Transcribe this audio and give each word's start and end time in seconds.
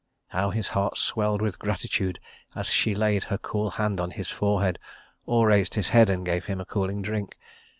How 0.29 0.49
his 0.49 0.69
heart 0.69 0.97
swelled 0.97 1.43
with 1.43 1.59
gratitude 1.59 2.19
as 2.55 2.69
she 2.71 2.95
laid 2.95 3.25
her 3.25 3.37
cool 3.37 3.69
hand 3.69 3.99
on 3.99 4.09
his 4.09 4.31
forehead, 4.31 4.79
or 5.27 5.45
raised 5.45 5.75
his 5.75 5.89
head 5.89 6.09
and 6.09 6.25
gave 6.25 6.45
him 6.45 6.59
a 6.59 6.65
cooling 6.65 7.03
drink. 7.03 7.37